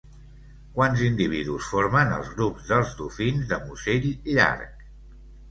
Quants 0.77 1.03
individus 1.07 1.67
formen 1.73 2.15
els 2.15 2.31
grups 2.39 2.73
dels 2.73 2.97
dofins 3.03 3.53
de 3.53 3.61
musell 3.69 4.11
llarg? 4.33 4.91